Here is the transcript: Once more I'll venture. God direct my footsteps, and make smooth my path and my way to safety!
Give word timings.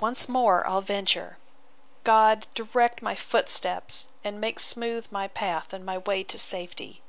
Once 0.00 0.28
more 0.28 0.66
I'll 0.66 0.80
venture. 0.80 1.38
God 2.02 2.48
direct 2.52 3.00
my 3.00 3.14
footsteps, 3.14 4.08
and 4.24 4.40
make 4.40 4.58
smooth 4.58 5.06
my 5.12 5.28
path 5.28 5.72
and 5.72 5.86
my 5.86 5.98
way 5.98 6.24
to 6.24 6.36
safety! 6.36 7.00